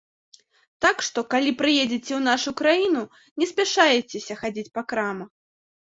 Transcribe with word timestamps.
Так 0.85 1.03
што, 1.07 1.23
калі 1.33 1.51
прыедзеце 1.61 2.03
ў 2.15 2.19
нашу 2.29 2.55
краіну, 2.65 3.07
не 3.41 3.45
спяшаецеся 3.55 4.33
хадзіць 4.45 4.73
па 4.77 4.81
крамах. 4.93 5.31